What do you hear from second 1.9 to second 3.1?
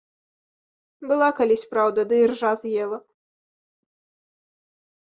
ды іржа з'ела.